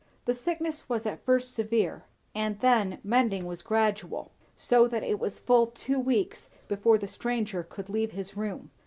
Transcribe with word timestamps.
The 0.25 0.33
sickness 0.33 0.89
was 0.89 1.05
at 1.05 1.23
first 1.23 1.53
severe; 1.53 2.05
and 2.33 2.59
then 2.59 2.89
the 2.89 2.97
mending 3.03 3.45
was 3.45 3.61
gradual; 3.61 4.31
so 4.55 4.87
that 4.87 5.03
it 5.03 5.19
was 5.19 5.37
full 5.37 5.67
two 5.67 5.99
weeks 5.99 6.49
before 6.67 6.97
the 6.97 7.07
stranger 7.07 7.61
could 7.61 7.87
leave 7.87 8.13
his 8.13 8.35
room. 8.35 8.71